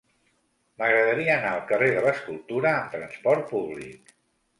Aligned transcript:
M'agradaria 0.81 1.27
anar 1.33 1.51
al 1.57 1.61
carrer 1.71 1.89
de 1.97 2.01
l'Escultura 2.05 2.71
amb 2.79 2.95
trasport 2.95 3.45
públic. 3.53 4.11